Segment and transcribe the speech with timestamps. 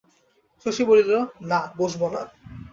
[0.65, 1.11] শশী বলিল,
[1.41, 2.21] না, বসব না।